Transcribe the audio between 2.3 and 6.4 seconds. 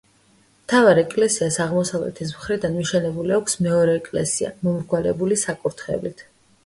მხრიდან მიშენებული აქვს მეორე ეკლესია, მომრგვალებული საკურთხევლით.